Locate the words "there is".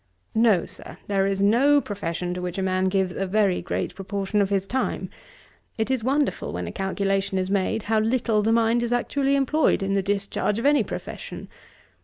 1.05-1.43